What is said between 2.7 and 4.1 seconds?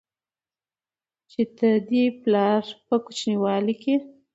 په کوچينوالي کې